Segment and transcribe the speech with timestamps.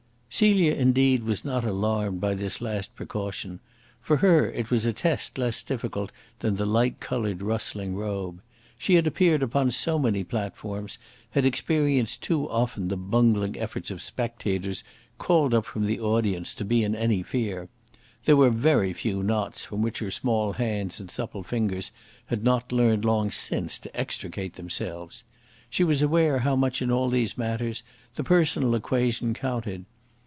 [0.33, 3.59] Celia, indeed, was not alarmed by this last precaution.
[4.01, 8.41] For her it was a test less difficult than the light coloured rustling robe.
[8.77, 10.97] She had appeared upon so many platforms,
[11.31, 14.83] had experienced too often the bungling efforts of spectators
[15.19, 17.67] called up from the audience, to be in any fear.
[18.23, 21.91] There were very few knots from which her small hands and supple fingers
[22.27, 25.23] had not learnt long since to extricate themselves.
[25.69, 27.83] She was aware how much in all these matters
[28.15, 29.83] the personal equation counted.